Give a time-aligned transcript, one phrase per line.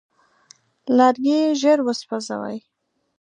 [0.97, 2.57] لرګی ژر وسوځي.